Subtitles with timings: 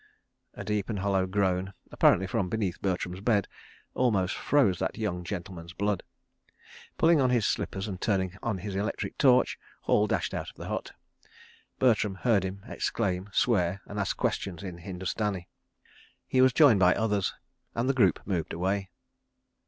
[0.55, 3.47] A deep and hollow groan, apparently from beneath Bertram's bed,
[3.93, 6.01] almost froze that young gentleman's blood.
[6.97, 10.69] Pulling on his slippers and turning on his electric torch, Hall dashed out of the
[10.69, 10.93] hut.
[11.77, 15.47] Bertram heard him exclaim, swear, and ask questions in Hindustani.
[16.25, 17.35] He was joined by others,
[17.75, 18.89] and the group moved away.